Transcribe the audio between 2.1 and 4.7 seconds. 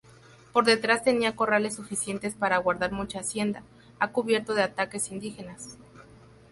para guardar mucha hacienda, a cubierto de